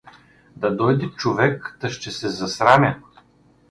[0.55, 2.95] Да дойде човек, та ще се засрамя.